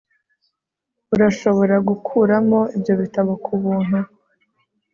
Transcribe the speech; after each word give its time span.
Urashobora 1.13 1.75
gukuramo 1.87 2.59
ibyo 2.75 2.93
bitabo 3.01 3.31
kubuntu 3.45 3.97